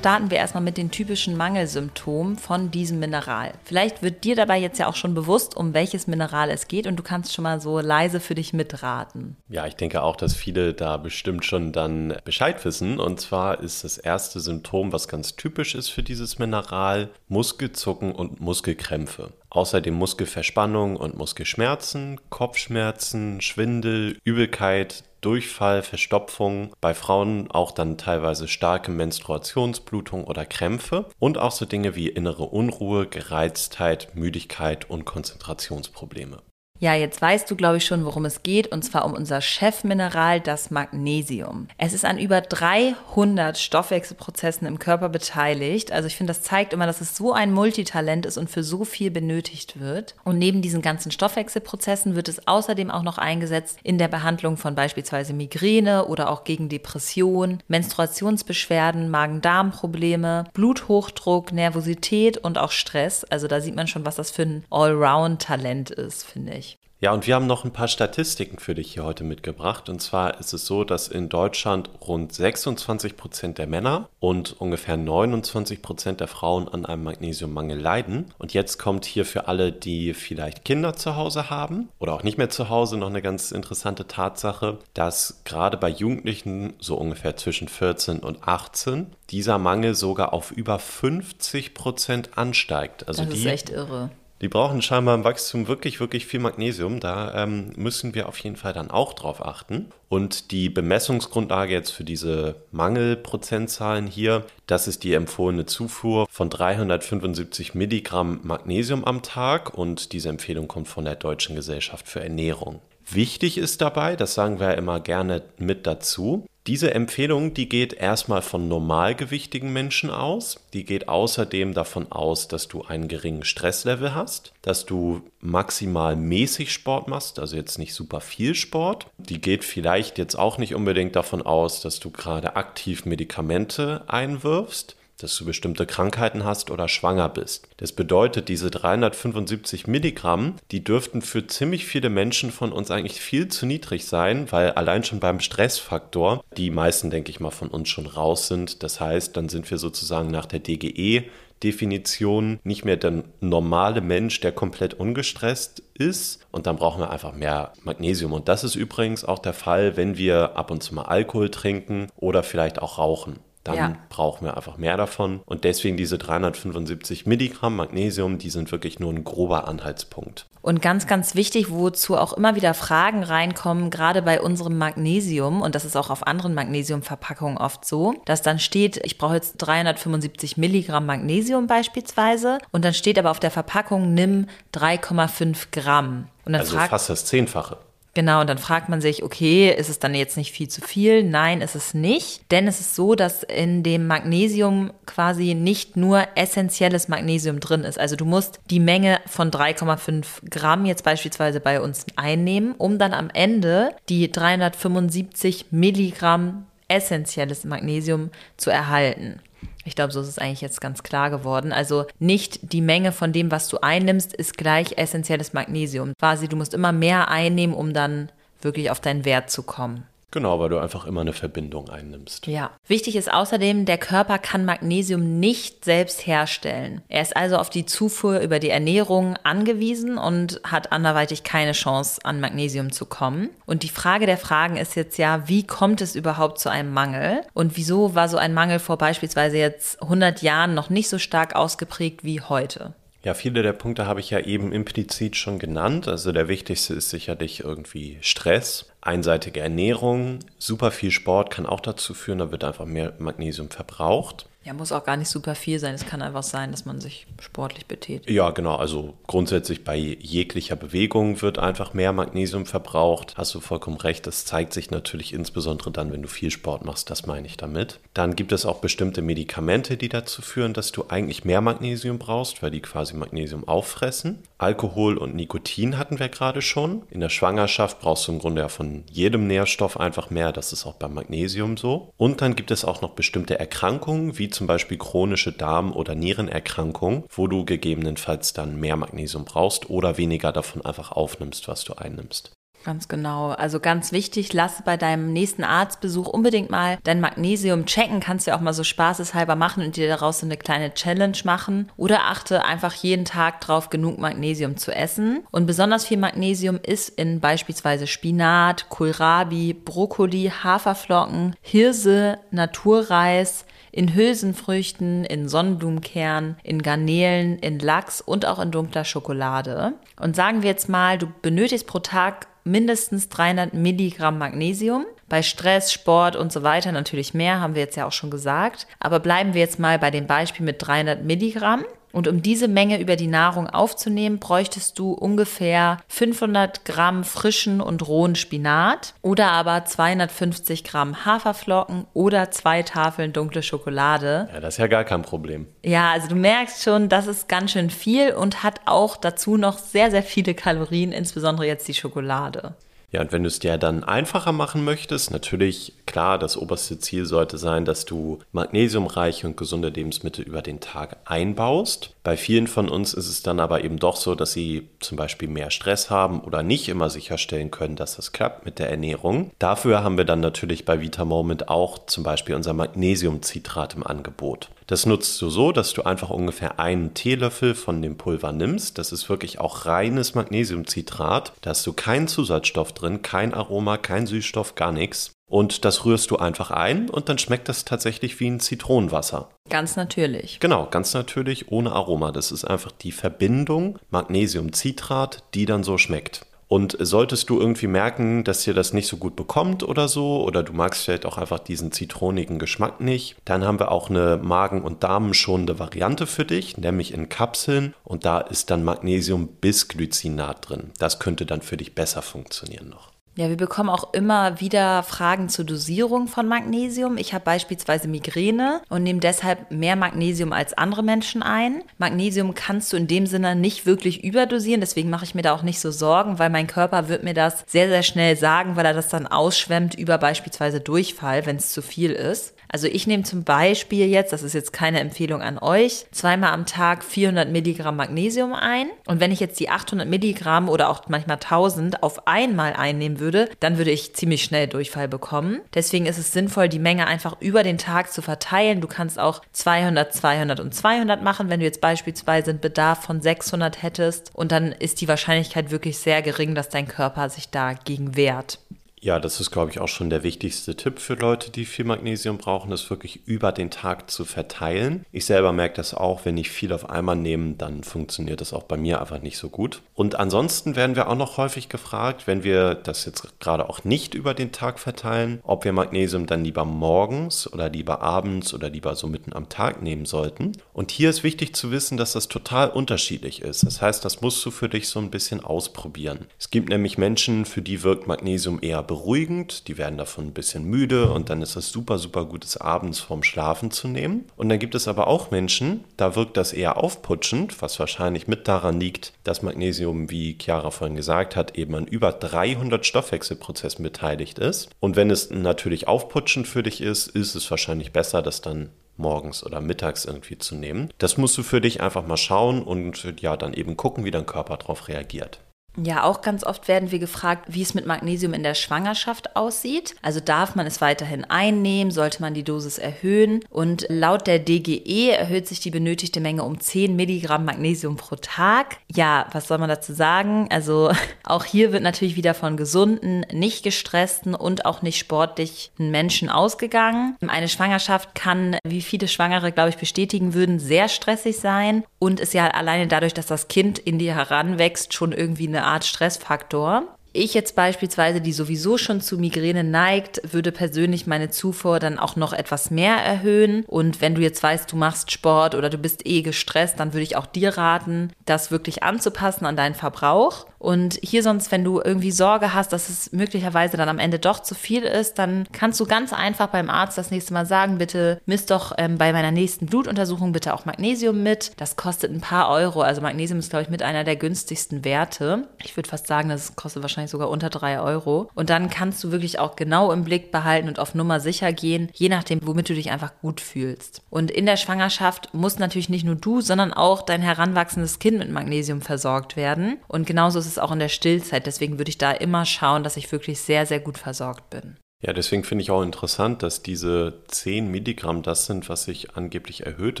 Starten 0.04 0.30
wir 0.30 0.36
erstmal 0.36 0.62
mit 0.62 0.76
den 0.76 0.90
typischen 0.90 1.34
Mangelsymptomen 1.34 2.36
von 2.36 2.70
diesem 2.70 2.98
Mineral. 2.98 3.54
Vielleicht 3.64 4.02
wird 4.02 4.22
dir 4.24 4.36
dabei 4.36 4.58
jetzt 4.58 4.78
ja 4.78 4.86
auch 4.86 4.96
schon 4.96 5.14
bewusst, 5.14 5.56
um 5.56 5.72
welches 5.72 6.06
Mineral 6.06 6.50
es 6.50 6.68
geht 6.68 6.86
und 6.86 6.96
du 6.96 7.02
kannst 7.02 7.32
schon 7.32 7.44
mal 7.44 7.58
so 7.58 7.80
leise 7.80 8.20
für 8.20 8.34
dich 8.34 8.52
mitraten. 8.52 9.38
Ja, 9.48 9.66
ich 9.66 9.76
denke 9.76 10.02
auch, 10.02 10.16
dass 10.16 10.34
viele 10.34 10.74
da 10.74 10.98
bestimmt 10.98 11.46
schon 11.46 11.72
dann 11.72 12.18
Bescheid 12.22 12.62
wissen. 12.66 13.00
Und 13.00 13.18
zwar 13.18 13.60
ist 13.60 13.82
das 13.82 13.96
erste 13.96 14.40
Symptom, 14.40 14.92
was 14.92 15.08
ganz 15.08 15.36
typisch 15.36 15.74
ist 15.74 15.88
für 15.88 16.02
dieses 16.02 16.38
Mineral, 16.38 17.08
Muskelzucken 17.28 18.12
und 18.12 18.42
Muskelkrämpfe. 18.42 19.32
Außerdem 19.54 19.94
Muskelverspannung 19.94 20.96
und 20.96 21.16
Muskelschmerzen, 21.16 22.20
Kopfschmerzen, 22.28 23.40
Schwindel, 23.40 24.18
Übelkeit, 24.24 25.04
Durchfall, 25.20 25.82
Verstopfung, 25.82 26.74
bei 26.80 26.92
Frauen 26.92 27.52
auch 27.52 27.70
dann 27.70 27.96
teilweise 27.96 28.48
starke 28.48 28.90
Menstruationsblutung 28.90 30.24
oder 30.24 30.44
Krämpfe 30.44 31.06
und 31.20 31.38
auch 31.38 31.52
so 31.52 31.66
Dinge 31.66 31.94
wie 31.94 32.08
innere 32.08 32.42
Unruhe, 32.42 33.06
Gereiztheit, 33.06 34.16
Müdigkeit 34.16 34.90
und 34.90 35.04
Konzentrationsprobleme. 35.04 36.42
Ja, 36.84 36.92
jetzt 36.92 37.22
weißt 37.22 37.50
du, 37.50 37.56
glaube 37.56 37.78
ich, 37.78 37.86
schon, 37.86 38.04
worum 38.04 38.26
es 38.26 38.42
geht, 38.42 38.70
und 38.70 38.82
zwar 38.82 39.06
um 39.06 39.14
unser 39.14 39.40
Chefmineral, 39.40 40.38
das 40.38 40.70
Magnesium. 40.70 41.66
Es 41.78 41.94
ist 41.94 42.04
an 42.04 42.18
über 42.18 42.42
300 42.42 43.56
Stoffwechselprozessen 43.56 44.66
im 44.66 44.78
Körper 44.78 45.08
beteiligt. 45.08 45.92
Also 45.92 46.08
ich 46.08 46.16
finde, 46.16 46.32
das 46.32 46.42
zeigt 46.42 46.74
immer, 46.74 46.84
dass 46.84 47.00
es 47.00 47.16
so 47.16 47.32
ein 47.32 47.52
Multitalent 47.54 48.26
ist 48.26 48.36
und 48.36 48.50
für 48.50 48.62
so 48.62 48.84
viel 48.84 49.10
benötigt 49.10 49.80
wird. 49.80 50.14
Und 50.24 50.36
neben 50.36 50.60
diesen 50.60 50.82
ganzen 50.82 51.10
Stoffwechselprozessen 51.10 52.16
wird 52.16 52.28
es 52.28 52.46
außerdem 52.46 52.90
auch 52.90 53.02
noch 53.02 53.16
eingesetzt 53.16 53.78
in 53.82 53.96
der 53.96 54.08
Behandlung 54.08 54.58
von 54.58 54.74
beispielsweise 54.74 55.32
Migräne 55.32 56.04
oder 56.04 56.28
auch 56.28 56.44
gegen 56.44 56.68
Depression, 56.68 57.62
Menstruationsbeschwerden, 57.66 59.08
Magen-Darm-Probleme, 59.08 60.44
Bluthochdruck, 60.52 61.50
Nervosität 61.50 62.36
und 62.36 62.58
auch 62.58 62.72
Stress. 62.72 63.24
Also 63.24 63.48
da 63.48 63.62
sieht 63.62 63.74
man 63.74 63.86
schon, 63.86 64.04
was 64.04 64.16
das 64.16 64.30
für 64.30 64.42
ein 64.42 64.64
Allround-Talent 64.68 65.90
ist, 65.90 66.24
finde 66.24 66.52
ich. 66.58 66.73
Ja, 67.00 67.12
und 67.12 67.26
wir 67.26 67.34
haben 67.34 67.46
noch 67.46 67.64
ein 67.64 67.72
paar 67.72 67.88
Statistiken 67.88 68.58
für 68.58 68.74
dich 68.74 68.94
hier 68.94 69.04
heute 69.04 69.24
mitgebracht. 69.24 69.88
Und 69.90 70.00
zwar 70.00 70.40
ist 70.40 70.54
es 70.54 70.64
so, 70.64 70.84
dass 70.84 71.08
in 71.08 71.28
Deutschland 71.28 71.90
rund 72.00 72.32
26 72.32 73.16
Prozent 73.16 73.58
der 73.58 73.66
Männer 73.66 74.08
und 74.20 74.58
ungefähr 74.58 74.96
29 74.96 75.82
Prozent 75.82 76.20
der 76.20 76.28
Frauen 76.28 76.66
an 76.66 76.86
einem 76.86 77.02
Magnesiummangel 77.02 77.78
leiden. 77.78 78.32
Und 78.38 78.54
jetzt 78.54 78.78
kommt 78.78 79.04
hier 79.04 79.26
für 79.26 79.48
alle, 79.48 79.70
die 79.70 80.14
vielleicht 80.14 80.64
Kinder 80.64 80.94
zu 80.94 81.16
Hause 81.16 81.50
haben 81.50 81.88
oder 81.98 82.14
auch 82.14 82.22
nicht 82.22 82.38
mehr 82.38 82.48
zu 82.48 82.70
Hause, 82.70 82.96
noch 82.96 83.10
eine 83.10 83.22
ganz 83.22 83.50
interessante 83.50 84.06
Tatsache, 84.06 84.78
dass 84.94 85.42
gerade 85.44 85.76
bei 85.76 85.90
Jugendlichen 85.90 86.72
so 86.78 86.96
ungefähr 86.96 87.36
zwischen 87.36 87.68
14 87.68 88.20
und 88.20 88.48
18 88.48 89.08
dieser 89.30 89.58
Mangel 89.58 89.94
sogar 89.94 90.32
auf 90.32 90.52
über 90.52 90.78
50 90.78 91.74
Prozent 91.74 92.38
ansteigt. 92.38 93.08
Also 93.08 93.24
das 93.24 93.34
ist 93.34 93.44
die, 93.44 93.48
echt 93.48 93.68
irre. 93.68 94.10
Die 94.40 94.48
brauchen 94.48 94.82
scheinbar 94.82 95.14
im 95.14 95.24
Wachstum 95.24 95.68
wirklich, 95.68 96.00
wirklich 96.00 96.26
viel 96.26 96.40
Magnesium. 96.40 97.00
Da 97.00 97.44
ähm, 97.44 97.72
müssen 97.76 98.14
wir 98.14 98.28
auf 98.28 98.38
jeden 98.38 98.56
Fall 98.56 98.72
dann 98.72 98.90
auch 98.90 99.14
drauf 99.14 99.44
achten. 99.44 99.86
Und 100.08 100.50
die 100.50 100.68
Bemessungsgrundlage 100.68 101.72
jetzt 101.72 101.90
für 101.90 102.04
diese 102.04 102.56
Mangelprozentzahlen 102.72 104.06
hier, 104.06 104.44
das 104.66 104.88
ist 104.88 105.04
die 105.04 105.14
empfohlene 105.14 105.66
Zufuhr 105.66 106.26
von 106.30 106.50
375 106.50 107.74
Milligramm 107.74 108.40
Magnesium 108.42 109.04
am 109.04 109.22
Tag. 109.22 109.72
Und 109.72 110.12
diese 110.12 110.28
Empfehlung 110.28 110.68
kommt 110.68 110.88
von 110.88 111.04
der 111.04 111.16
Deutschen 111.16 111.56
Gesellschaft 111.56 112.08
für 112.08 112.20
Ernährung. 112.20 112.80
Wichtig 113.10 113.58
ist 113.58 113.80
dabei, 113.80 114.16
das 114.16 114.34
sagen 114.34 114.60
wir 114.60 114.76
immer 114.76 114.98
gerne 114.98 115.42
mit 115.58 115.86
dazu, 115.86 116.46
diese 116.66 116.94
Empfehlung, 116.94 117.52
die 117.52 117.68
geht 117.68 117.92
erstmal 117.92 118.40
von 118.40 118.68
normalgewichtigen 118.68 119.70
Menschen 119.70 120.08
aus. 120.10 120.56
Die 120.72 120.84
geht 120.84 121.08
außerdem 121.08 121.74
davon 121.74 122.10
aus, 122.10 122.48
dass 122.48 122.68
du 122.68 122.82
einen 122.82 123.06
geringen 123.06 123.44
Stresslevel 123.44 124.14
hast, 124.14 124.54
dass 124.62 124.86
du 124.86 125.20
maximal 125.40 126.16
mäßig 126.16 126.72
Sport 126.72 127.08
machst, 127.08 127.38
also 127.38 127.56
jetzt 127.56 127.78
nicht 127.78 127.92
super 127.92 128.22
viel 128.22 128.54
Sport. 128.54 129.08
Die 129.18 129.42
geht 129.42 129.62
vielleicht 129.62 130.16
jetzt 130.16 130.36
auch 130.36 130.56
nicht 130.56 130.74
unbedingt 130.74 131.16
davon 131.16 131.42
aus, 131.42 131.82
dass 131.82 132.00
du 132.00 132.10
gerade 132.10 132.56
aktiv 132.56 133.04
Medikamente 133.04 134.04
einwirfst 134.06 134.96
dass 135.18 135.36
du 135.36 135.44
bestimmte 135.44 135.86
Krankheiten 135.86 136.44
hast 136.44 136.70
oder 136.70 136.88
schwanger 136.88 137.28
bist. 137.28 137.68
Das 137.76 137.92
bedeutet, 137.92 138.48
diese 138.48 138.70
375 138.70 139.86
Milligramm, 139.86 140.56
die 140.70 140.82
dürften 140.82 141.22
für 141.22 141.46
ziemlich 141.46 141.86
viele 141.86 142.10
Menschen 142.10 142.50
von 142.50 142.72
uns 142.72 142.90
eigentlich 142.90 143.20
viel 143.20 143.48
zu 143.48 143.66
niedrig 143.66 144.06
sein, 144.06 144.50
weil 144.50 144.72
allein 144.72 145.04
schon 145.04 145.20
beim 145.20 145.40
Stressfaktor 145.40 146.44
die 146.56 146.70
meisten, 146.70 147.10
denke 147.10 147.30
ich 147.30 147.40
mal, 147.40 147.50
von 147.50 147.68
uns 147.68 147.88
schon 147.88 148.06
raus 148.06 148.48
sind. 148.48 148.82
Das 148.82 149.00
heißt, 149.00 149.36
dann 149.36 149.48
sind 149.48 149.70
wir 149.70 149.78
sozusagen 149.78 150.30
nach 150.30 150.46
der 150.46 150.60
DGE 150.60 151.24
Definition 151.62 152.60
nicht 152.62 152.84
mehr 152.84 152.96
der 152.96 153.24
normale 153.40 154.00
Mensch, 154.00 154.40
der 154.40 154.52
komplett 154.52 154.94
ungestresst 154.94 155.82
ist. 155.94 156.46
Und 156.52 156.66
dann 156.66 156.76
brauchen 156.76 157.00
wir 157.00 157.10
einfach 157.10 157.32
mehr 157.32 157.72
Magnesium. 157.82 158.32
Und 158.32 158.48
das 158.48 158.64
ist 158.64 158.74
übrigens 158.74 159.24
auch 159.24 159.38
der 159.38 159.54
Fall, 159.54 159.96
wenn 159.96 160.18
wir 160.18 160.56
ab 160.56 160.70
und 160.70 160.82
zu 160.82 160.94
mal 160.94 161.06
Alkohol 161.06 161.50
trinken 161.50 162.08
oder 162.16 162.42
vielleicht 162.42 162.82
auch 162.82 162.98
rauchen 162.98 163.38
dann 163.64 163.76
ja. 163.76 163.96
brauchen 164.10 164.44
wir 164.44 164.56
einfach 164.56 164.76
mehr 164.76 164.96
davon. 164.96 165.40
Und 165.46 165.64
deswegen 165.64 165.96
diese 165.96 166.18
375 166.18 167.26
Milligramm 167.26 167.76
Magnesium, 167.76 168.38
die 168.38 168.50
sind 168.50 168.70
wirklich 168.70 169.00
nur 169.00 169.12
ein 169.12 169.24
grober 169.24 169.66
Anhaltspunkt. 169.66 170.46
Und 170.60 170.80
ganz, 170.80 171.06
ganz 171.06 171.34
wichtig, 171.34 171.70
wozu 171.70 172.16
auch 172.16 172.32
immer 172.32 172.56
wieder 172.56 172.72
Fragen 172.72 173.22
reinkommen, 173.22 173.90
gerade 173.90 174.22
bei 174.22 174.40
unserem 174.40 174.78
Magnesium, 174.78 175.60
und 175.60 175.74
das 175.74 175.84
ist 175.84 175.94
auch 175.94 176.08
auf 176.08 176.26
anderen 176.26 176.54
Magnesiumverpackungen 176.54 177.58
oft 177.58 177.84
so, 177.84 178.14
dass 178.24 178.40
dann 178.40 178.58
steht, 178.58 178.98
ich 179.04 179.18
brauche 179.18 179.34
jetzt 179.34 179.56
375 179.58 180.56
Milligramm 180.56 181.04
Magnesium 181.04 181.66
beispielsweise, 181.66 182.58
und 182.72 182.82
dann 182.82 182.94
steht 182.94 183.18
aber 183.18 183.30
auf 183.30 183.40
der 183.40 183.50
Verpackung, 183.50 184.14
nimm 184.14 184.46
3,5 184.74 185.66
Gramm. 185.70 186.28
also 186.46 186.78
fast 186.78 187.10
das 187.10 187.26
Zehnfache. 187.26 187.76
Genau, 188.14 188.40
und 188.40 188.48
dann 188.48 188.58
fragt 188.58 188.88
man 188.88 189.00
sich, 189.00 189.24
okay, 189.24 189.74
ist 189.74 189.90
es 189.90 189.98
dann 189.98 190.14
jetzt 190.14 190.36
nicht 190.36 190.52
viel 190.52 190.68
zu 190.68 190.80
viel? 190.80 191.24
Nein, 191.24 191.60
ist 191.60 191.74
es 191.74 191.94
nicht. 191.94 192.50
Denn 192.52 192.68
es 192.68 192.78
ist 192.78 192.94
so, 192.94 193.16
dass 193.16 193.42
in 193.42 193.82
dem 193.82 194.06
Magnesium 194.06 194.92
quasi 195.04 195.54
nicht 195.54 195.96
nur 195.96 196.24
essentielles 196.36 197.08
Magnesium 197.08 197.58
drin 197.58 197.82
ist. 197.82 197.98
Also 197.98 198.14
du 198.14 198.24
musst 198.24 198.60
die 198.70 198.78
Menge 198.78 199.18
von 199.26 199.50
3,5 199.50 200.48
Gramm 200.48 200.86
jetzt 200.86 201.02
beispielsweise 201.02 201.58
bei 201.58 201.80
uns 201.80 202.06
einnehmen, 202.14 202.76
um 202.78 202.98
dann 202.98 203.12
am 203.12 203.30
Ende 203.30 203.90
die 204.08 204.30
375 204.30 205.66
Milligramm 205.72 206.66
essentielles 206.86 207.64
Magnesium 207.64 208.30
zu 208.56 208.70
erhalten. 208.70 209.40
Ich 209.84 209.94
glaube, 209.94 210.12
so 210.12 210.20
ist 210.20 210.28
es 210.28 210.38
eigentlich 210.38 210.60
jetzt 210.60 210.80
ganz 210.80 211.02
klar 211.02 211.30
geworden. 211.30 211.72
Also 211.72 212.06
nicht 212.18 212.72
die 212.72 212.80
Menge 212.80 213.12
von 213.12 213.32
dem, 213.32 213.50
was 213.50 213.68
du 213.68 213.78
einnimmst, 213.78 214.32
ist 214.32 214.56
gleich 214.56 214.96
essentielles 214.96 215.52
Magnesium. 215.52 216.14
Quasi, 216.18 216.48
du 216.48 216.56
musst 216.56 216.74
immer 216.74 216.92
mehr 216.92 217.28
einnehmen, 217.28 217.74
um 217.74 217.92
dann 217.92 218.30
wirklich 218.62 218.90
auf 218.90 219.00
deinen 219.00 219.24
Wert 219.24 219.50
zu 219.50 219.62
kommen. 219.62 220.06
Genau, 220.34 220.58
weil 220.58 220.68
du 220.68 220.78
einfach 220.78 221.06
immer 221.06 221.20
eine 221.20 221.32
Verbindung 221.32 221.88
einnimmst. 221.90 222.48
Ja. 222.48 222.72
Wichtig 222.88 223.14
ist 223.14 223.32
außerdem, 223.32 223.84
der 223.84 223.98
Körper 223.98 224.38
kann 224.38 224.64
Magnesium 224.64 225.38
nicht 225.38 225.84
selbst 225.84 226.26
herstellen. 226.26 227.02
Er 227.06 227.22
ist 227.22 227.36
also 227.36 227.56
auf 227.56 227.70
die 227.70 227.86
Zufuhr 227.86 228.40
über 228.40 228.58
die 228.58 228.70
Ernährung 228.70 229.36
angewiesen 229.44 230.18
und 230.18 230.60
hat 230.64 230.90
anderweitig 230.90 231.44
keine 231.44 231.70
Chance, 231.70 232.20
an 232.24 232.40
Magnesium 232.40 232.90
zu 232.90 233.06
kommen. 233.06 233.50
Und 233.64 233.84
die 233.84 233.88
Frage 233.88 234.26
der 234.26 234.36
Fragen 234.36 234.76
ist 234.76 234.96
jetzt 234.96 235.18
ja, 235.18 235.44
wie 235.46 235.64
kommt 235.64 236.00
es 236.00 236.16
überhaupt 236.16 236.58
zu 236.58 236.68
einem 236.68 236.92
Mangel? 236.92 237.42
Und 237.52 237.76
wieso 237.76 238.16
war 238.16 238.28
so 238.28 238.36
ein 238.36 238.54
Mangel 238.54 238.80
vor 238.80 238.98
beispielsweise 238.98 239.58
jetzt 239.58 240.02
100 240.02 240.42
Jahren 240.42 240.74
noch 240.74 240.90
nicht 240.90 241.08
so 241.08 241.20
stark 241.20 241.54
ausgeprägt 241.54 242.24
wie 242.24 242.40
heute? 242.40 242.92
Ja, 243.24 243.32
viele 243.32 243.62
der 243.62 243.72
Punkte 243.72 244.06
habe 244.06 244.20
ich 244.20 244.28
ja 244.28 244.38
eben 244.38 244.70
implizit 244.70 245.36
schon 245.36 245.58
genannt. 245.58 246.08
Also 246.08 246.30
der 246.30 246.46
wichtigste 246.46 246.92
ist 246.92 247.08
sicherlich 247.08 247.60
irgendwie 247.60 248.18
Stress, 248.20 248.86
einseitige 249.04 249.60
Ernährung, 249.60 250.40
super 250.58 250.90
viel 250.90 251.10
Sport 251.10 251.50
kann 251.50 251.66
auch 251.66 251.80
dazu 251.80 252.14
führen, 252.14 252.38
da 252.38 252.50
wird 252.50 252.64
einfach 252.64 252.86
mehr 252.86 253.12
Magnesium 253.18 253.70
verbraucht. 253.70 254.46
Ja, 254.64 254.72
muss 254.72 254.92
auch 254.92 255.04
gar 255.04 255.18
nicht 255.18 255.28
super 255.28 255.54
viel 255.54 255.78
sein. 255.78 255.94
Es 255.94 256.06
kann 256.06 256.22
einfach 256.22 256.42
sein, 256.42 256.70
dass 256.70 256.86
man 256.86 256.98
sich 256.98 257.26
sportlich 257.38 257.84
betätigt. 257.84 258.30
Ja, 258.30 258.50
genau. 258.50 258.76
Also 258.76 259.12
grundsätzlich 259.26 259.84
bei 259.84 259.96
jeglicher 259.96 260.74
Bewegung 260.74 261.42
wird 261.42 261.58
einfach 261.58 261.92
mehr 261.92 262.14
Magnesium 262.14 262.64
verbraucht. 262.64 263.34
Hast 263.36 263.54
du 263.54 263.60
vollkommen 263.60 263.98
recht. 263.98 264.26
Das 264.26 264.46
zeigt 264.46 264.72
sich 264.72 264.90
natürlich 264.90 265.34
insbesondere 265.34 265.90
dann, 265.90 266.12
wenn 266.12 266.22
du 266.22 266.28
viel 266.28 266.50
Sport 266.50 266.82
machst. 266.82 267.10
Das 267.10 267.26
meine 267.26 267.46
ich 267.46 267.58
damit. 267.58 268.00
Dann 268.14 268.36
gibt 268.36 268.52
es 268.52 268.64
auch 268.64 268.78
bestimmte 268.78 269.20
Medikamente, 269.20 269.98
die 269.98 270.08
dazu 270.08 270.40
führen, 270.40 270.72
dass 270.72 270.92
du 270.92 271.04
eigentlich 271.08 271.44
mehr 271.44 271.60
Magnesium 271.60 272.18
brauchst, 272.18 272.62
weil 272.62 272.70
die 272.70 272.80
quasi 272.80 273.14
Magnesium 273.14 273.68
auffressen. 273.68 274.42
Alkohol 274.56 275.18
und 275.18 275.34
Nikotin 275.34 275.98
hatten 275.98 276.18
wir 276.18 276.30
gerade 276.30 276.62
schon. 276.62 277.02
In 277.10 277.20
der 277.20 277.28
Schwangerschaft 277.28 278.00
brauchst 278.00 278.28
du 278.28 278.32
im 278.32 278.38
Grunde 278.38 278.62
ja 278.62 278.68
von 278.68 279.04
jedem 279.12 279.46
Nährstoff 279.46 280.00
einfach 280.00 280.30
mehr. 280.30 280.52
Das 280.52 280.72
ist 280.72 280.86
auch 280.86 280.94
beim 280.94 281.12
Magnesium 281.12 281.76
so. 281.76 282.14
Und 282.16 282.40
dann 282.40 282.56
gibt 282.56 282.70
es 282.70 282.82
auch 282.86 283.02
noch 283.02 283.10
bestimmte 283.10 283.58
Erkrankungen, 283.58 284.38
wie 284.38 284.48
zum 284.54 284.66
Beispiel 284.66 284.98
chronische 284.98 285.52
Darm- 285.52 285.92
oder 285.92 286.14
Nierenerkrankungen, 286.14 287.24
wo 287.28 287.46
du 287.46 287.64
gegebenenfalls 287.64 288.52
dann 288.52 288.80
mehr 288.80 288.96
Magnesium 288.96 289.44
brauchst 289.44 289.90
oder 289.90 290.16
weniger 290.16 290.52
davon 290.52 290.84
einfach 290.84 291.12
aufnimmst, 291.12 291.68
was 291.68 291.84
du 291.84 291.94
einnimmst. 291.94 292.52
Ganz 292.84 293.08
genau. 293.08 293.52
Also 293.52 293.80
ganz 293.80 294.12
wichtig, 294.12 294.52
lass 294.52 294.82
bei 294.84 294.98
deinem 294.98 295.32
nächsten 295.32 295.64
Arztbesuch 295.64 296.28
unbedingt 296.28 296.70
mal 296.70 296.98
dein 297.02 297.18
Magnesium 297.20 297.86
checken. 297.86 298.20
Kannst 298.20 298.46
du 298.46 298.50
ja 298.50 298.56
auch 298.58 298.60
mal 298.60 298.74
so 298.74 298.84
spaßeshalber 298.84 299.56
machen 299.56 299.82
und 299.82 299.96
dir 299.96 300.06
daraus 300.06 300.40
so 300.40 300.46
eine 300.46 300.58
kleine 300.58 300.92
Challenge 300.92 301.38
machen. 301.44 301.90
Oder 301.96 302.24
achte 302.24 302.64
einfach 302.64 302.92
jeden 302.92 303.24
Tag 303.24 303.62
drauf, 303.62 303.88
genug 303.88 304.18
Magnesium 304.18 304.76
zu 304.76 304.94
essen. 304.94 305.46
Und 305.50 305.64
besonders 305.64 306.04
viel 306.04 306.18
Magnesium 306.18 306.78
ist 306.82 307.08
in 307.08 307.40
beispielsweise 307.40 308.06
Spinat, 308.06 308.90
Kohlrabi, 308.90 309.72
Brokkoli, 309.72 310.52
Haferflocken, 310.62 311.56
Hirse, 311.62 312.38
Naturreis, 312.50 313.64
in 313.94 314.12
Hülsenfrüchten, 314.12 315.24
in 315.24 315.48
Sonnenblumenkern, 315.48 316.56
in 316.64 316.82
Garnelen, 316.82 317.60
in 317.60 317.78
Lachs 317.78 318.20
und 318.20 318.44
auch 318.44 318.58
in 318.58 318.72
dunkler 318.72 319.04
Schokolade. 319.04 319.92
Und 320.18 320.34
sagen 320.34 320.62
wir 320.62 320.70
jetzt 320.70 320.88
mal, 320.88 321.16
du 321.16 321.28
benötigst 321.42 321.86
pro 321.86 322.00
Tag 322.00 322.48
mindestens 322.64 323.28
300 323.28 323.72
Milligramm 323.72 324.38
Magnesium. 324.38 325.06
Bei 325.28 325.42
Stress, 325.42 325.92
Sport 325.92 326.34
und 326.34 326.52
so 326.52 326.64
weiter 326.64 326.90
natürlich 326.90 327.34
mehr, 327.34 327.60
haben 327.60 327.76
wir 327.76 327.82
jetzt 327.82 327.96
ja 327.96 328.06
auch 328.06 328.12
schon 328.12 328.30
gesagt. 328.30 328.88
Aber 328.98 329.20
bleiben 329.20 329.54
wir 329.54 329.60
jetzt 329.60 329.78
mal 329.78 329.98
bei 330.00 330.10
dem 330.10 330.26
Beispiel 330.26 330.66
mit 330.66 330.84
300 330.84 331.22
Milligramm. 331.22 331.84
Und 332.14 332.28
um 332.28 332.42
diese 332.42 332.68
Menge 332.68 333.00
über 333.00 333.16
die 333.16 333.26
Nahrung 333.26 333.68
aufzunehmen, 333.68 334.38
bräuchtest 334.38 335.00
du 335.00 335.12
ungefähr 335.14 335.98
500 336.06 336.84
Gramm 336.84 337.24
frischen 337.24 337.80
und 337.80 338.06
rohen 338.06 338.36
Spinat 338.36 339.14
oder 339.20 339.50
aber 339.50 339.84
250 339.84 340.84
Gramm 340.84 341.26
Haferflocken 341.26 342.06
oder 342.14 342.52
zwei 342.52 342.84
Tafeln 342.84 343.32
dunkle 343.32 343.64
Schokolade. 343.64 344.48
Ja, 344.54 344.60
das 344.60 344.74
ist 344.74 344.78
ja 344.78 344.86
gar 344.86 345.02
kein 345.02 345.22
Problem. 345.22 345.66
Ja, 345.84 346.12
also 346.12 346.28
du 346.28 346.36
merkst 346.36 346.84
schon, 346.84 347.08
das 347.08 347.26
ist 347.26 347.48
ganz 347.48 347.72
schön 347.72 347.90
viel 347.90 348.32
und 348.32 348.62
hat 348.62 348.80
auch 348.84 349.16
dazu 349.16 349.56
noch 349.56 349.78
sehr, 349.78 350.12
sehr 350.12 350.22
viele 350.22 350.54
Kalorien, 350.54 351.10
insbesondere 351.10 351.66
jetzt 351.66 351.88
die 351.88 351.94
Schokolade. 351.94 352.76
Ja, 353.14 353.20
und 353.20 353.30
wenn 353.30 353.44
du 353.44 353.46
es 353.46 353.60
dir 353.60 353.78
dann 353.78 354.02
einfacher 354.02 354.50
machen 354.50 354.84
möchtest, 354.84 355.30
natürlich 355.30 355.92
klar, 356.04 356.36
das 356.36 356.56
oberste 356.56 356.98
Ziel 356.98 357.26
sollte 357.26 357.58
sein, 357.58 357.84
dass 357.84 358.06
du 358.06 358.40
magnesiumreiche 358.50 359.46
und 359.46 359.56
gesunde 359.56 359.90
Lebensmittel 359.90 360.44
über 360.44 360.62
den 360.62 360.80
Tag 360.80 361.18
einbaust. 361.24 362.10
Bei 362.24 362.36
vielen 362.36 362.66
von 362.66 362.88
uns 362.88 363.14
ist 363.14 363.28
es 363.28 363.44
dann 363.44 363.60
aber 363.60 363.84
eben 363.84 364.00
doch 364.00 364.16
so, 364.16 364.34
dass 364.34 364.52
sie 364.52 364.88
zum 364.98 365.16
Beispiel 365.16 365.46
mehr 365.46 365.70
Stress 365.70 366.10
haben 366.10 366.40
oder 366.40 366.64
nicht 366.64 366.88
immer 366.88 367.08
sicherstellen 367.08 367.70
können, 367.70 367.94
dass 367.94 368.16
das 368.16 368.32
klappt 368.32 368.64
mit 368.64 368.80
der 368.80 368.90
Ernährung. 368.90 369.52
Dafür 369.60 370.02
haben 370.02 370.16
wir 370.16 370.24
dann 370.24 370.40
natürlich 370.40 370.84
bei 370.84 371.00
Vita 371.00 371.24
Moment 371.24 371.68
auch 371.68 372.06
zum 372.06 372.24
Beispiel 372.24 372.56
unser 372.56 372.72
Magnesiumcitrat 372.72 373.94
im 373.94 374.04
Angebot. 374.04 374.70
Das 374.86 375.06
nutzt 375.06 375.40
du 375.40 375.48
so, 375.48 375.72
dass 375.72 375.94
du 375.94 376.02
einfach 376.02 376.28
ungefähr 376.28 376.78
einen 376.78 377.14
Teelöffel 377.14 377.74
von 377.74 378.02
dem 378.02 378.18
Pulver 378.18 378.52
nimmst. 378.52 378.98
Das 378.98 379.12
ist 379.12 379.28
wirklich 379.30 379.58
auch 379.58 379.86
reines 379.86 380.34
Magnesiumcitrat. 380.34 381.52
Da 381.62 381.70
hast 381.70 381.86
du 381.86 381.94
keinen 381.94 382.28
Zusatzstoff 382.28 382.92
drin, 382.92 383.03
kein 383.22 383.54
Aroma, 383.54 383.96
kein 383.96 384.26
Süßstoff, 384.26 384.74
gar 384.74 384.92
nichts. 384.92 385.32
Und 385.46 385.84
das 385.84 386.04
rührst 386.04 386.30
du 386.30 386.36
einfach 386.36 386.70
ein 386.70 387.10
und 387.10 387.28
dann 387.28 387.38
schmeckt 387.38 387.68
das 387.68 387.84
tatsächlich 387.84 388.40
wie 388.40 388.48
ein 388.48 388.60
Zitronenwasser. 388.60 389.50
Ganz 389.68 389.94
natürlich. 389.94 390.58
Genau, 390.58 390.86
ganz 390.86 391.14
natürlich, 391.14 391.70
ohne 391.70 391.92
Aroma. 391.92 392.32
Das 392.32 392.50
ist 392.50 392.64
einfach 392.64 392.90
die 392.92 393.12
Verbindung 393.12 393.98
Magnesiumcitrat, 394.10 395.44
die 395.54 395.66
dann 395.66 395.84
so 395.84 395.98
schmeckt. 395.98 396.46
Und 396.68 396.96
solltest 396.98 397.50
du 397.50 397.60
irgendwie 397.60 397.86
merken, 397.86 398.44
dass 398.44 398.64
dir 398.64 398.74
das 398.74 398.92
nicht 398.92 399.06
so 399.06 399.16
gut 399.16 399.36
bekommt 399.36 399.82
oder 399.82 400.08
so, 400.08 400.42
oder 400.44 400.62
du 400.62 400.72
magst 400.72 401.04
vielleicht 401.04 401.26
auch 401.26 401.38
einfach 401.38 401.58
diesen 401.58 401.92
zitronigen 401.92 402.58
Geschmack 402.58 403.00
nicht, 403.00 403.36
dann 403.44 403.64
haben 403.64 403.78
wir 403.78 403.90
auch 403.90 404.10
eine 404.10 404.38
Magen- 404.42 404.82
und 404.82 405.02
Darmenschonende 405.04 405.78
Variante 405.78 406.26
für 406.26 406.44
dich, 406.44 406.76
nämlich 406.76 407.14
in 407.14 407.28
Kapseln. 407.28 407.94
Und 408.04 408.24
da 408.24 408.40
ist 408.40 408.70
dann 408.70 408.84
Magnesium 408.84 409.48
bis 409.60 409.88
Glycinat 409.88 410.68
drin. 410.68 410.90
Das 410.98 411.18
könnte 411.18 411.46
dann 411.46 411.62
für 411.62 411.76
dich 411.76 411.94
besser 411.94 412.22
funktionieren 412.22 412.88
noch. 412.88 413.13
Ja, 413.36 413.48
wir 413.48 413.56
bekommen 413.56 413.88
auch 413.88 414.14
immer 414.14 414.60
wieder 414.60 415.02
Fragen 415.02 415.48
zur 415.48 415.64
Dosierung 415.64 416.28
von 416.28 416.46
Magnesium. 416.46 417.16
Ich 417.18 417.34
habe 417.34 417.44
beispielsweise 417.44 418.06
Migräne 418.06 418.80
und 418.90 419.02
nehme 419.02 419.18
deshalb 419.18 419.72
mehr 419.72 419.96
Magnesium 419.96 420.52
als 420.52 420.78
andere 420.78 421.02
Menschen 421.02 421.42
ein. 421.42 421.82
Magnesium 421.98 422.54
kannst 422.54 422.92
du 422.92 422.96
in 422.96 423.08
dem 423.08 423.26
Sinne 423.26 423.56
nicht 423.56 423.86
wirklich 423.86 424.22
überdosieren, 424.22 424.80
deswegen 424.80 425.10
mache 425.10 425.24
ich 425.24 425.34
mir 425.34 425.42
da 425.42 425.52
auch 425.52 425.64
nicht 425.64 425.80
so 425.80 425.90
Sorgen, 425.90 426.38
weil 426.38 426.48
mein 426.48 426.68
Körper 426.68 427.08
wird 427.08 427.24
mir 427.24 427.34
das 427.34 427.64
sehr, 427.66 427.88
sehr 427.88 428.04
schnell 428.04 428.36
sagen, 428.36 428.76
weil 428.76 428.86
er 428.86 428.94
das 428.94 429.08
dann 429.08 429.26
ausschwemmt 429.26 429.96
über 429.96 430.16
beispielsweise 430.18 430.80
Durchfall, 430.80 431.44
wenn 431.44 431.56
es 431.56 431.72
zu 431.72 431.82
viel 431.82 432.12
ist. 432.12 432.54
Also 432.74 432.88
ich 432.88 433.06
nehme 433.06 433.22
zum 433.22 433.44
Beispiel 433.44 434.08
jetzt, 434.08 434.32
das 434.32 434.42
ist 434.42 434.52
jetzt 434.52 434.72
keine 434.72 434.98
Empfehlung 434.98 435.42
an 435.42 435.58
euch, 435.58 436.06
zweimal 436.10 436.52
am 436.52 436.66
Tag 436.66 437.04
400 437.04 437.48
Milligramm 437.48 437.94
Magnesium 437.94 438.52
ein. 438.52 438.88
Und 439.06 439.20
wenn 439.20 439.30
ich 439.30 439.38
jetzt 439.38 439.60
die 439.60 439.70
800 439.70 440.08
Milligramm 440.08 440.68
oder 440.68 440.88
auch 440.88 441.02
manchmal 441.06 441.36
1000 441.36 442.02
auf 442.02 442.26
einmal 442.26 442.72
einnehmen 442.72 443.20
würde, 443.20 443.23
dann 443.60 443.78
würde 443.78 443.90
ich 443.90 444.14
ziemlich 444.14 444.44
schnell 444.44 444.66
Durchfall 444.66 445.08
bekommen. 445.08 445.60
Deswegen 445.74 446.06
ist 446.06 446.18
es 446.18 446.32
sinnvoll, 446.32 446.68
die 446.68 446.78
Menge 446.78 447.06
einfach 447.06 447.40
über 447.40 447.62
den 447.62 447.78
Tag 447.78 448.12
zu 448.12 448.22
verteilen. 448.22 448.80
Du 448.80 448.88
kannst 448.88 449.18
auch 449.18 449.42
200, 449.52 450.12
200 450.12 450.60
und 450.60 450.74
200 450.74 451.22
machen, 451.22 451.48
wenn 451.48 451.60
du 451.60 451.66
jetzt 451.66 451.80
beispielsweise 451.80 452.50
einen 452.50 452.60
Bedarf 452.60 453.04
von 453.04 453.20
600 453.20 453.82
hättest. 453.82 454.30
Und 454.34 454.52
dann 454.52 454.72
ist 454.72 455.00
die 455.00 455.08
Wahrscheinlichkeit 455.08 455.70
wirklich 455.70 455.98
sehr 455.98 456.22
gering, 456.22 456.54
dass 456.54 456.68
dein 456.68 456.88
Körper 456.88 457.28
sich 457.28 457.50
dagegen 457.50 458.16
wehrt. 458.16 458.58
Ja, 459.04 459.20
das 459.20 459.38
ist, 459.38 459.50
glaube 459.50 459.70
ich, 459.70 459.80
auch 459.80 459.88
schon 459.88 460.08
der 460.08 460.22
wichtigste 460.22 460.76
Tipp 460.76 460.98
für 460.98 461.12
Leute, 461.12 461.50
die 461.50 461.66
viel 461.66 461.84
Magnesium 461.84 462.38
brauchen, 462.38 462.70
das 462.70 462.88
wirklich 462.88 463.20
über 463.26 463.52
den 463.52 463.70
Tag 463.70 464.10
zu 464.10 464.24
verteilen. 464.24 465.04
Ich 465.12 465.26
selber 465.26 465.52
merke 465.52 465.76
das 465.76 465.92
auch, 465.92 466.24
wenn 466.24 466.38
ich 466.38 466.50
viel 466.50 466.72
auf 466.72 466.88
einmal 466.88 467.14
nehme, 467.14 467.52
dann 467.52 467.84
funktioniert 467.84 468.40
das 468.40 468.54
auch 468.54 468.62
bei 468.62 468.78
mir 468.78 469.02
einfach 469.02 469.20
nicht 469.20 469.36
so 469.36 469.50
gut. 469.50 469.82
Und 469.92 470.18
ansonsten 470.18 470.74
werden 470.74 470.96
wir 470.96 471.10
auch 471.10 471.16
noch 471.16 471.36
häufig 471.36 471.68
gefragt, 471.68 472.26
wenn 472.26 472.44
wir 472.44 472.74
das 472.74 473.04
jetzt 473.04 473.38
gerade 473.40 473.68
auch 473.68 473.84
nicht 473.84 474.14
über 474.14 474.32
den 474.32 474.52
Tag 474.52 474.78
verteilen, 474.78 475.40
ob 475.42 475.66
wir 475.66 475.74
Magnesium 475.74 476.24
dann 476.24 476.42
lieber 476.42 476.64
morgens 476.64 477.52
oder 477.52 477.68
lieber 477.68 478.00
abends 478.00 478.54
oder 478.54 478.70
lieber 478.70 478.96
so 478.96 479.06
mitten 479.06 479.34
am 479.34 479.50
Tag 479.50 479.82
nehmen 479.82 480.06
sollten. 480.06 480.52
Und 480.72 480.90
hier 480.90 481.10
ist 481.10 481.22
wichtig 481.22 481.54
zu 481.54 481.70
wissen, 481.70 481.98
dass 481.98 482.14
das 482.14 482.28
total 482.28 482.70
unterschiedlich 482.70 483.42
ist. 483.42 483.66
Das 483.66 483.82
heißt, 483.82 484.02
das 484.02 484.22
musst 484.22 484.42
du 484.46 484.50
für 484.50 484.70
dich 484.70 484.88
so 484.88 484.98
ein 484.98 485.10
bisschen 485.10 485.44
ausprobieren. 485.44 486.20
Es 486.38 486.48
gibt 486.48 486.70
nämlich 486.70 486.96
Menschen, 486.96 487.44
für 487.44 487.60
die 487.60 487.82
wirkt 487.82 488.06
Magnesium 488.06 488.60
eher 488.62 488.82
beruhigend, 488.94 489.66
die 489.66 489.76
werden 489.76 489.98
davon 489.98 490.26
ein 490.26 490.32
bisschen 490.32 490.64
müde 490.66 491.10
und 491.10 491.28
dann 491.28 491.42
ist 491.42 491.56
es 491.56 491.70
super, 491.70 491.98
super 491.98 492.26
gutes 492.26 492.56
abends 492.56 493.00
vorm 493.00 493.24
Schlafen 493.24 493.72
zu 493.72 493.88
nehmen. 493.88 494.26
Und 494.36 494.48
dann 494.48 494.60
gibt 494.60 494.76
es 494.76 494.86
aber 494.86 495.08
auch 495.08 495.32
Menschen, 495.32 495.82
da 495.96 496.14
wirkt 496.14 496.36
das 496.36 496.52
eher 496.52 496.76
aufputschend, 496.76 497.60
was 497.60 497.80
wahrscheinlich 497.80 498.28
mit 498.28 498.46
daran 498.46 498.78
liegt, 498.78 499.12
dass 499.24 499.42
Magnesium, 499.42 500.10
wie 500.10 500.38
Chiara 500.40 500.70
vorhin 500.70 500.94
gesagt 500.94 501.34
hat, 501.34 501.58
eben 501.58 501.74
an 501.74 501.88
über 501.88 502.12
300 502.12 502.86
Stoffwechselprozessen 502.86 503.82
beteiligt 503.82 504.38
ist. 504.38 504.70
Und 504.78 504.94
wenn 504.94 505.10
es 505.10 505.28
natürlich 505.28 505.88
aufputschend 505.88 506.46
für 506.46 506.62
dich 506.62 506.80
ist, 506.80 507.08
ist 507.08 507.34
es 507.34 507.50
wahrscheinlich 507.50 507.90
besser, 507.90 508.22
das 508.22 508.42
dann 508.42 508.70
morgens 508.96 509.44
oder 509.44 509.60
mittags 509.60 510.04
irgendwie 510.04 510.38
zu 510.38 510.54
nehmen. 510.54 510.88
Das 510.98 511.16
musst 511.16 511.36
du 511.36 511.42
für 511.42 511.60
dich 511.60 511.80
einfach 511.80 512.06
mal 512.06 512.16
schauen 512.16 512.62
und 512.62 513.20
ja, 513.20 513.36
dann 513.36 513.54
eben 513.54 513.76
gucken, 513.76 514.04
wie 514.04 514.12
dein 514.12 514.24
Körper 514.26 514.56
darauf 514.56 514.86
reagiert. 514.86 515.40
Ja, 515.76 516.04
auch 516.04 516.20
ganz 516.20 516.44
oft 516.44 516.68
werden 516.68 516.90
wir 516.92 516.98
gefragt, 516.98 517.46
wie 517.48 517.62
es 517.62 517.74
mit 517.74 517.86
Magnesium 517.86 518.32
in 518.32 518.42
der 518.42 518.54
Schwangerschaft 518.54 519.34
aussieht. 519.34 519.96
Also 520.02 520.20
darf 520.20 520.54
man 520.54 520.66
es 520.66 520.80
weiterhin 520.80 521.24
einnehmen, 521.24 521.90
sollte 521.90 522.20
man 522.20 522.34
die 522.34 522.44
Dosis 522.44 522.78
erhöhen. 522.78 523.40
Und 523.50 523.86
laut 523.88 524.26
der 524.26 524.38
DGE 524.38 525.10
erhöht 525.10 525.48
sich 525.48 525.60
die 525.60 525.70
benötigte 525.70 526.20
Menge 526.20 526.44
um 526.44 526.60
10 526.60 526.94
Milligramm 526.94 527.44
Magnesium 527.44 527.96
pro 527.96 528.16
Tag. 528.16 528.76
Ja, 528.94 529.26
was 529.32 529.48
soll 529.48 529.58
man 529.58 529.68
dazu 529.68 529.92
sagen? 529.92 530.46
Also 530.50 530.92
auch 531.24 531.44
hier 531.44 531.72
wird 531.72 531.82
natürlich 531.82 532.16
wieder 532.16 532.34
von 532.34 532.56
gesunden, 532.56 533.26
nicht 533.32 533.64
gestressten 533.64 534.34
und 534.34 534.66
auch 534.66 534.82
nicht 534.82 534.98
sportlichen 534.98 535.90
Menschen 535.90 536.28
ausgegangen. 536.28 537.16
Eine 537.26 537.48
Schwangerschaft 537.48 538.14
kann, 538.14 538.56
wie 538.64 538.82
viele 538.82 539.08
Schwangere, 539.08 539.50
glaube 539.50 539.70
ich, 539.70 539.76
bestätigen 539.76 540.34
würden, 540.34 540.60
sehr 540.60 540.88
stressig 540.88 541.38
sein 541.38 541.84
und 541.98 542.20
ist 542.20 542.34
ja 542.34 542.48
alleine 542.48 542.86
dadurch, 542.86 543.14
dass 543.14 543.26
das 543.26 543.48
Kind 543.48 543.78
in 543.78 543.98
dir 543.98 544.14
heranwächst, 544.14 544.94
schon 544.94 545.12
irgendwie 545.12 545.48
eine 545.48 545.63
Art 545.64 545.84
Stressfaktor. 545.84 546.96
Ich 547.16 547.32
jetzt 547.32 547.54
beispielsweise, 547.54 548.20
die 548.20 548.32
sowieso 548.32 548.76
schon 548.76 549.00
zu 549.00 549.18
Migräne 549.18 549.62
neigt, 549.62 550.20
würde 550.32 550.50
persönlich 550.50 551.06
meine 551.06 551.30
Zufuhr 551.30 551.78
dann 551.78 552.00
auch 552.00 552.16
noch 552.16 552.32
etwas 552.32 552.72
mehr 552.72 552.96
erhöhen. 552.96 553.64
Und 553.68 554.00
wenn 554.00 554.16
du 554.16 554.20
jetzt 554.20 554.42
weißt, 554.42 554.70
du 554.72 554.76
machst 554.76 555.12
Sport 555.12 555.54
oder 555.54 555.70
du 555.70 555.78
bist 555.78 556.04
eh 556.08 556.22
gestresst, 556.22 556.80
dann 556.80 556.92
würde 556.92 557.04
ich 557.04 557.14
auch 557.14 557.26
dir 557.26 557.56
raten, 557.56 558.12
das 558.26 558.50
wirklich 558.50 558.82
anzupassen 558.82 559.46
an 559.46 559.54
deinen 559.54 559.76
Verbrauch. 559.76 560.46
Und 560.64 560.98
hier 561.02 561.22
sonst, 561.22 561.52
wenn 561.52 561.62
du 561.62 561.82
irgendwie 561.84 562.10
Sorge 562.10 562.54
hast, 562.54 562.72
dass 562.72 562.88
es 562.88 563.12
möglicherweise 563.12 563.76
dann 563.76 563.90
am 563.90 563.98
Ende 563.98 564.18
doch 564.18 564.40
zu 564.40 564.54
viel 564.54 564.82
ist, 564.84 565.18
dann 565.18 565.46
kannst 565.52 565.78
du 565.78 565.84
ganz 565.84 566.14
einfach 566.14 566.46
beim 566.46 566.70
Arzt 566.70 566.96
das 566.96 567.10
nächste 567.10 567.34
Mal 567.34 567.44
sagen, 567.44 567.76
bitte 567.76 568.18
misst 568.24 568.50
doch 568.50 568.72
ähm, 568.78 568.96
bei 568.96 569.12
meiner 569.12 569.30
nächsten 569.30 569.66
Blutuntersuchung 569.66 570.32
bitte 570.32 570.54
auch 570.54 570.64
Magnesium 570.64 571.22
mit. 571.22 571.52
Das 571.58 571.76
kostet 571.76 572.12
ein 572.12 572.22
paar 572.22 572.48
Euro. 572.48 572.80
Also 572.80 573.02
Magnesium 573.02 573.40
ist, 573.40 573.50
glaube 573.50 573.64
ich, 573.64 573.68
mit 573.68 573.82
einer 573.82 574.04
der 574.04 574.16
günstigsten 574.16 574.86
Werte. 574.86 575.48
Ich 575.62 575.76
würde 575.76 575.90
fast 575.90 576.06
sagen, 576.06 576.30
das 576.30 576.56
kostet 576.56 576.80
wahrscheinlich 576.80 577.10
sogar 577.10 577.28
unter 577.28 577.50
drei 577.50 577.78
Euro. 577.78 578.30
Und 578.34 578.48
dann 578.48 578.70
kannst 578.70 579.04
du 579.04 579.12
wirklich 579.12 579.38
auch 579.38 579.56
genau 579.56 579.92
im 579.92 580.04
Blick 580.04 580.32
behalten 580.32 580.68
und 580.68 580.78
auf 580.78 580.94
Nummer 580.94 581.20
sicher 581.20 581.52
gehen, 581.52 581.90
je 581.92 582.08
nachdem, 582.08 582.40
womit 582.42 582.70
du 582.70 582.74
dich 582.74 582.90
einfach 582.90 583.12
gut 583.20 583.42
fühlst. 583.42 584.00
Und 584.08 584.30
in 584.30 584.46
der 584.46 584.56
Schwangerschaft 584.56 585.34
muss 585.34 585.58
natürlich 585.58 585.90
nicht 585.90 586.06
nur 586.06 586.16
du, 586.16 586.40
sondern 586.40 586.72
auch 586.72 587.02
dein 587.02 587.20
heranwachsendes 587.20 587.98
Kind 587.98 588.18
mit 588.18 588.30
Magnesium 588.30 588.80
versorgt 588.80 589.36
werden. 589.36 589.76
Und 589.88 590.06
genauso 590.06 590.38
ist 590.38 590.46
es 590.46 590.53
es 590.54 590.58
auch 590.58 590.72
in 590.72 590.78
der 590.78 590.88
Stillzeit. 590.88 591.46
Deswegen 591.46 591.78
würde 591.78 591.90
ich 591.90 591.98
da 591.98 592.12
immer 592.12 592.44
schauen, 592.44 592.82
dass 592.82 592.96
ich 592.96 593.10
wirklich 593.12 593.40
sehr, 593.40 593.66
sehr 593.66 593.80
gut 593.80 593.98
versorgt 593.98 594.50
bin. 594.50 594.76
Ja, 595.02 595.12
deswegen 595.12 595.44
finde 595.44 595.60
ich 595.60 595.70
auch 595.70 595.82
interessant, 595.82 596.42
dass 596.42 596.62
diese 596.62 597.12
10 597.28 597.70
Milligramm 597.70 598.22
das 598.22 598.46
sind, 598.46 598.70
was 598.70 598.84
sich 598.84 599.16
angeblich 599.16 599.66
erhöht 599.66 600.00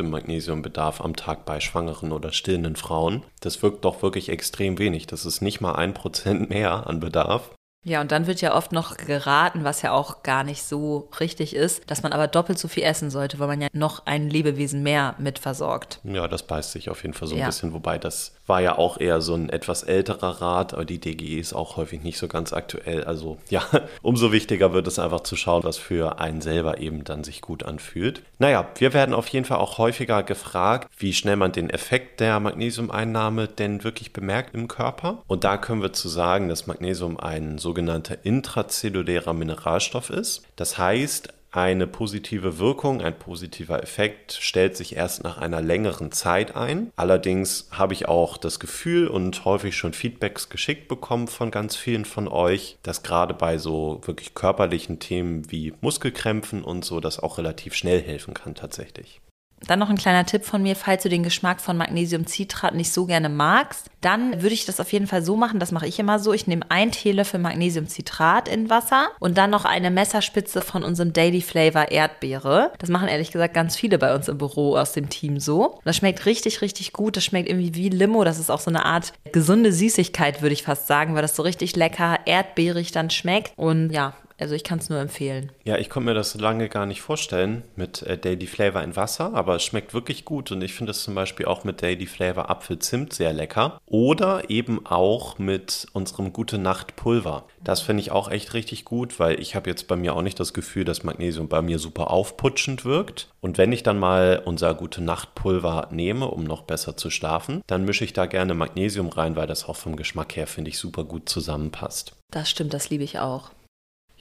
im 0.00 0.08
Magnesiumbedarf 0.08 1.02
am 1.02 1.14
Tag 1.14 1.44
bei 1.44 1.60
schwangeren 1.60 2.10
oder 2.10 2.32
stillenden 2.32 2.74
Frauen. 2.74 3.22
Das 3.40 3.62
wirkt 3.62 3.84
doch 3.84 4.02
wirklich 4.02 4.30
extrem 4.30 4.78
wenig. 4.78 5.06
Das 5.06 5.26
ist 5.26 5.42
nicht 5.42 5.60
mal 5.60 5.74
ein 5.74 5.92
Prozent 5.92 6.48
mehr 6.48 6.86
an 6.86 7.00
Bedarf. 7.00 7.50
Ja, 7.84 8.00
und 8.00 8.12
dann 8.12 8.26
wird 8.26 8.40
ja 8.40 8.54
oft 8.56 8.72
noch 8.72 8.96
geraten, 8.96 9.62
was 9.62 9.82
ja 9.82 9.92
auch 9.92 10.22
gar 10.22 10.42
nicht 10.42 10.62
so 10.62 11.08
richtig 11.20 11.54
ist, 11.54 11.90
dass 11.90 12.02
man 12.02 12.12
aber 12.12 12.26
doppelt 12.26 12.58
so 12.58 12.66
viel 12.66 12.82
essen 12.82 13.10
sollte, 13.10 13.38
weil 13.38 13.46
man 13.46 13.60
ja 13.60 13.68
noch 13.72 14.06
ein 14.06 14.30
Lebewesen 14.30 14.82
mehr 14.82 15.14
mit 15.18 15.38
versorgt. 15.38 16.00
Ja, 16.02 16.26
das 16.26 16.44
beißt 16.44 16.72
sich 16.72 16.88
auf 16.88 17.02
jeden 17.02 17.14
Fall 17.14 17.28
so 17.28 17.34
ein 17.34 17.40
ja. 17.40 17.46
bisschen, 17.46 17.72
wobei 17.74 17.98
das 17.98 18.32
war 18.46 18.60
ja 18.60 18.76
auch 18.76 18.98
eher 19.00 19.20
so 19.20 19.34
ein 19.34 19.48
etwas 19.48 19.82
älterer 19.82 20.42
Rat, 20.42 20.74
aber 20.74 20.84
die 20.84 20.98
DGE 20.98 21.38
ist 21.38 21.54
auch 21.54 21.76
häufig 21.76 22.02
nicht 22.02 22.18
so 22.18 22.28
ganz 22.28 22.52
aktuell. 22.52 23.04
Also 23.04 23.38
ja, 23.48 23.62
umso 24.02 24.32
wichtiger 24.32 24.72
wird 24.72 24.86
es 24.86 24.98
einfach 24.98 25.20
zu 25.20 25.36
schauen, 25.36 25.64
was 25.64 25.76
für 25.76 26.18
einen 26.20 26.40
selber 26.40 26.78
eben 26.78 27.04
dann 27.04 27.24
sich 27.24 27.40
gut 27.40 27.62
anfühlt. 27.62 28.22
Naja, 28.38 28.66
wir 28.76 28.92
werden 28.92 29.14
auf 29.14 29.28
jeden 29.28 29.46
Fall 29.46 29.58
auch 29.58 29.78
häufiger 29.78 30.22
gefragt, 30.22 30.88
wie 30.98 31.12
schnell 31.12 31.36
man 31.36 31.52
den 31.52 31.70
Effekt 31.70 32.20
der 32.20 32.40
Magnesiumeinnahme 32.40 33.48
denn 33.48 33.84
wirklich 33.84 34.12
bemerkt 34.12 34.54
im 34.54 34.68
Körper. 34.68 35.22
Und 35.26 35.44
da 35.44 35.56
können 35.56 35.82
wir 35.82 35.92
zu 35.92 36.08
sagen, 36.08 36.48
dass 36.48 36.66
Magnesium 36.66 37.18
ein 37.18 37.58
sogenannter 37.74 38.24
intrazellulärer 38.24 39.32
Mineralstoff 39.32 40.10
ist. 40.10 40.42
Das 40.54 40.78
heißt, 40.78 41.30
eine 41.50 41.88
positive 41.88 42.58
Wirkung, 42.58 43.00
ein 43.00 43.18
positiver 43.18 43.82
Effekt 43.82 44.32
stellt 44.40 44.76
sich 44.76 44.94
erst 44.94 45.24
nach 45.24 45.38
einer 45.38 45.60
längeren 45.60 46.12
Zeit 46.12 46.54
ein. 46.54 46.92
Allerdings 46.94 47.68
habe 47.72 47.94
ich 47.94 48.06
auch 48.06 48.36
das 48.36 48.60
Gefühl 48.60 49.08
und 49.08 49.44
häufig 49.44 49.76
schon 49.76 49.92
Feedbacks 49.92 50.48
geschickt 50.48 50.86
bekommen 50.86 51.26
von 51.26 51.50
ganz 51.50 51.74
vielen 51.74 52.04
von 52.04 52.28
euch, 52.28 52.76
dass 52.84 53.02
gerade 53.02 53.34
bei 53.34 53.58
so 53.58 54.00
wirklich 54.04 54.34
körperlichen 54.34 55.00
Themen 55.00 55.50
wie 55.50 55.74
Muskelkrämpfen 55.80 56.62
und 56.62 56.84
so 56.84 57.00
das 57.00 57.18
auch 57.18 57.38
relativ 57.38 57.74
schnell 57.74 58.00
helfen 58.00 58.34
kann 58.34 58.54
tatsächlich. 58.54 59.20
Dann 59.66 59.78
noch 59.78 59.90
ein 59.90 59.96
kleiner 59.96 60.26
Tipp 60.26 60.44
von 60.44 60.62
mir, 60.62 60.76
falls 60.76 61.02
du 61.02 61.08
den 61.08 61.22
Geschmack 61.22 61.60
von 61.60 61.76
Magnesiumcitrat 61.76 62.74
nicht 62.74 62.92
so 62.92 63.06
gerne 63.06 63.28
magst, 63.28 63.90
dann 64.00 64.42
würde 64.42 64.54
ich 64.54 64.66
das 64.66 64.80
auf 64.80 64.92
jeden 64.92 65.06
Fall 65.06 65.24
so 65.24 65.36
machen, 65.36 65.60
das 65.60 65.72
mache 65.72 65.86
ich 65.86 65.98
immer 65.98 66.18
so. 66.18 66.32
Ich 66.32 66.46
nehme 66.46 66.66
ein 66.68 66.90
Teelöffel 66.90 67.40
Magnesiumcitrat 67.40 68.48
in 68.48 68.68
Wasser 68.68 69.08
und 69.18 69.38
dann 69.38 69.50
noch 69.50 69.64
eine 69.64 69.90
Messerspitze 69.90 70.60
von 70.60 70.82
unserem 70.82 71.12
Daily 71.12 71.40
Flavor 71.40 71.90
Erdbeere. 71.90 72.72
Das 72.78 72.90
machen 72.90 73.08
ehrlich 73.08 73.30
gesagt 73.30 73.54
ganz 73.54 73.76
viele 73.76 73.98
bei 73.98 74.14
uns 74.14 74.28
im 74.28 74.38
Büro 74.38 74.76
aus 74.76 74.92
dem 74.92 75.08
Team 75.08 75.40
so. 75.40 75.80
das 75.84 75.96
schmeckt 75.96 76.26
richtig, 76.26 76.60
richtig 76.60 76.92
gut. 76.92 77.16
Das 77.16 77.24
schmeckt 77.24 77.48
irgendwie 77.48 77.74
wie 77.74 77.88
Limo. 77.88 78.24
Das 78.24 78.38
ist 78.38 78.50
auch 78.50 78.60
so 78.60 78.70
eine 78.70 78.84
Art 78.84 79.12
gesunde 79.32 79.72
Süßigkeit, 79.72 80.42
würde 80.42 80.52
ich 80.52 80.62
fast 80.62 80.86
sagen, 80.86 81.14
weil 81.14 81.22
das 81.22 81.36
so 81.36 81.42
richtig 81.42 81.76
lecker 81.76 82.18
erdbeerig 82.26 82.92
dann 82.92 83.10
schmeckt. 83.10 83.52
Und 83.56 83.90
ja, 83.90 84.14
also 84.38 84.54
ich 84.54 84.64
kann 84.64 84.78
es 84.78 84.88
nur 84.88 84.98
empfehlen. 84.98 85.52
Ja, 85.64 85.78
ich 85.78 85.90
konnte 85.90 86.08
mir 86.08 86.14
das 86.14 86.32
so 86.32 86.38
lange 86.38 86.68
gar 86.68 86.86
nicht 86.86 87.02
vorstellen 87.02 87.62
mit 87.76 88.02
äh, 88.02 88.18
Daily 88.18 88.46
Flavor 88.46 88.82
in 88.82 88.96
Wasser, 88.96 89.34
aber 89.34 89.56
es 89.56 89.62
schmeckt 89.62 89.94
wirklich 89.94 90.24
gut 90.24 90.50
und 90.52 90.62
ich 90.62 90.74
finde 90.74 90.90
es 90.90 91.02
zum 91.02 91.14
Beispiel 91.14 91.46
auch 91.46 91.64
mit 91.64 91.82
Daily 91.82 92.06
Flavor 92.06 92.50
Apfelzimt 92.50 93.12
sehr 93.12 93.32
lecker 93.32 93.80
oder 93.86 94.50
eben 94.50 94.84
auch 94.86 95.38
mit 95.38 95.86
unserem 95.92 96.32
Gute 96.32 96.58
Nacht 96.58 96.96
Pulver. 96.96 97.44
Das 97.62 97.80
finde 97.80 98.00
ich 98.02 98.10
auch 98.10 98.30
echt 98.30 98.54
richtig 98.54 98.84
gut, 98.84 99.18
weil 99.18 99.40
ich 99.40 99.54
habe 99.54 99.70
jetzt 99.70 99.88
bei 99.88 99.96
mir 99.96 100.14
auch 100.14 100.22
nicht 100.22 100.38
das 100.40 100.52
Gefühl, 100.52 100.84
dass 100.84 101.04
Magnesium 101.04 101.48
bei 101.48 101.62
mir 101.62 101.78
super 101.78 102.10
aufputschend 102.10 102.84
wirkt. 102.84 103.28
Und 103.40 103.58
wenn 103.58 103.72
ich 103.72 103.82
dann 103.82 103.98
mal 103.98 104.42
unser 104.44 104.74
Gute 104.74 105.02
Nacht 105.02 105.34
Pulver 105.34 105.88
nehme, 105.90 106.28
um 106.28 106.44
noch 106.44 106.62
besser 106.62 106.96
zu 106.96 107.10
schlafen, 107.10 107.62
dann 107.66 107.84
mische 107.84 108.04
ich 108.04 108.12
da 108.12 108.26
gerne 108.26 108.54
Magnesium 108.54 109.08
rein, 109.08 109.36
weil 109.36 109.46
das 109.46 109.68
auch 109.68 109.76
vom 109.76 109.96
Geschmack 109.96 110.36
her 110.36 110.46
finde 110.46 110.70
ich 110.70 110.78
super 110.78 111.04
gut 111.04 111.28
zusammenpasst. 111.28 112.16
Das 112.30 112.50
stimmt, 112.50 112.74
das 112.74 112.90
liebe 112.90 113.04
ich 113.04 113.18
auch. 113.18 113.50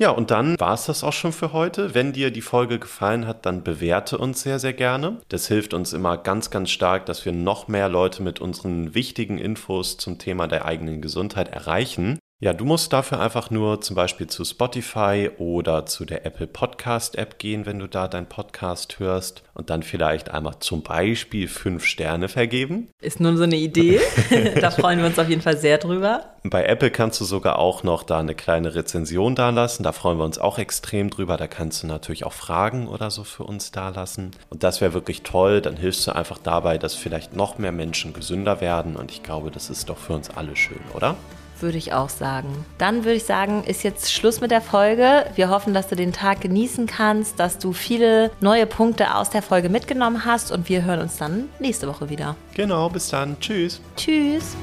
Ja, 0.03 0.09
und 0.09 0.31
dann 0.31 0.59
war 0.59 0.73
es 0.73 0.87
das 0.87 1.01
auch 1.01 1.13
schon 1.13 1.31
für 1.31 1.53
heute. 1.53 1.95
Wenn 1.95 2.11
dir 2.11 2.29
die 2.29 2.41
Folge 2.41 2.77
gefallen 2.77 3.25
hat, 3.25 3.45
dann 3.45 3.63
bewerte 3.63 4.17
uns 4.17 4.41
sehr, 4.41 4.59
sehr 4.59 4.73
gerne. 4.73 5.21
Das 5.29 5.47
hilft 5.47 5.73
uns 5.73 5.93
immer 5.93 6.17
ganz, 6.17 6.49
ganz 6.49 6.71
stark, 6.71 7.05
dass 7.05 7.23
wir 7.23 7.31
noch 7.31 7.69
mehr 7.69 7.87
Leute 7.87 8.21
mit 8.21 8.41
unseren 8.41 8.95
wichtigen 8.95 9.37
Infos 9.37 9.95
zum 9.95 10.19
Thema 10.19 10.47
der 10.47 10.65
eigenen 10.65 11.01
Gesundheit 11.01 11.47
erreichen. 11.47 12.19
Ja, 12.43 12.51
du 12.51 12.65
musst 12.65 12.91
dafür 12.91 13.21
einfach 13.21 13.51
nur 13.51 13.79
zum 13.79 13.95
Beispiel 13.95 14.27
zu 14.27 14.43
Spotify 14.43 15.29
oder 15.37 15.85
zu 15.85 16.03
der 16.03 16.25
Apple 16.25 16.45
Podcast 16.45 17.17
App 17.17 17.39
gehen, 17.39 17.65
wenn 17.65 17.79
du 17.79 17.87
da 17.87 18.09
deinen 18.09 18.25
Podcast 18.25 18.99
hörst 18.99 19.43
und 19.53 19.69
dann 19.69 19.81
vielleicht 19.81 20.29
einmal 20.29 20.55
zum 20.59 20.83
Beispiel 20.83 21.47
fünf 21.47 21.85
Sterne 21.85 22.27
vergeben. 22.27 22.89
Ist 22.99 23.21
nun 23.21 23.37
so 23.37 23.43
eine 23.43 23.55
Idee. 23.55 24.01
da 24.59 24.71
freuen 24.71 24.99
wir 24.99 25.05
uns 25.05 25.17
auf 25.17 25.29
jeden 25.29 25.41
Fall 25.41 25.55
sehr 25.57 25.77
drüber. 25.77 26.33
Bei 26.43 26.65
Apple 26.65 26.91
kannst 26.91 27.21
du 27.21 27.23
sogar 27.23 27.59
auch 27.59 27.83
noch 27.83 28.03
da 28.03 28.19
eine 28.19 28.35
kleine 28.35 28.75
Rezension 28.75 29.35
dalassen. 29.35 29.83
Da 29.83 29.93
freuen 29.93 30.17
wir 30.17 30.25
uns 30.25 30.37
auch 30.37 30.57
extrem 30.57 31.09
drüber. 31.11 31.37
Da 31.37 31.47
kannst 31.47 31.83
du 31.83 31.87
natürlich 31.87 32.25
auch 32.25 32.33
Fragen 32.33 32.89
oder 32.89 33.09
so 33.09 33.23
für 33.23 33.45
uns 33.45 33.71
dalassen. 33.71 34.31
Und 34.49 34.63
das 34.63 34.81
wäre 34.81 34.93
wirklich 34.93 35.21
toll. 35.21 35.61
Dann 35.61 35.77
hilfst 35.77 36.05
du 36.07 36.11
einfach 36.13 36.39
dabei, 36.39 36.77
dass 36.77 36.93
vielleicht 36.93 37.37
noch 37.37 37.57
mehr 37.57 37.71
Menschen 37.71 38.11
gesünder 38.11 38.59
werden. 38.59 38.97
Und 38.97 39.11
ich 39.11 39.23
glaube, 39.23 39.49
das 39.49 39.69
ist 39.69 39.87
doch 39.87 39.97
für 39.97 40.11
uns 40.11 40.29
alle 40.29 40.57
schön, 40.57 40.81
oder? 40.93 41.15
Würde 41.61 41.77
ich 41.77 41.93
auch 41.93 42.09
sagen. 42.09 42.65
Dann 42.77 43.03
würde 43.03 43.15
ich 43.15 43.25
sagen, 43.25 43.63
ist 43.63 43.83
jetzt 43.83 44.11
Schluss 44.11 44.41
mit 44.41 44.51
der 44.51 44.61
Folge. 44.61 45.25
Wir 45.35 45.49
hoffen, 45.49 45.73
dass 45.73 45.87
du 45.87 45.95
den 45.95 46.13
Tag 46.13 46.41
genießen 46.41 46.87
kannst, 46.87 47.39
dass 47.39 47.57
du 47.57 47.73
viele 47.73 48.31
neue 48.39 48.65
Punkte 48.65 49.15
aus 49.15 49.29
der 49.29 49.41
Folge 49.41 49.69
mitgenommen 49.69 50.25
hast 50.25 50.51
und 50.51 50.69
wir 50.69 50.83
hören 50.83 51.01
uns 51.01 51.17
dann 51.17 51.49
nächste 51.59 51.87
Woche 51.87 52.09
wieder. 52.09 52.35
Genau, 52.53 52.89
bis 52.89 53.09
dann. 53.09 53.39
Tschüss. 53.39 53.81
Tschüss. 53.95 54.55